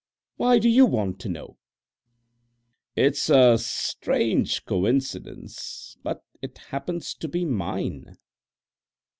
Why 0.37 0.57
do 0.57 0.67
you 0.67 0.87
want 0.87 1.19
to 1.19 1.29
know?" 1.29 1.57
"It's 2.95 3.29
a 3.29 3.59
strange 3.59 4.65
coincidence, 4.65 5.95
but 6.01 6.25
it 6.41 6.57
happens 6.71 7.13
to 7.13 7.27
be 7.27 7.45
mine." 7.45 8.17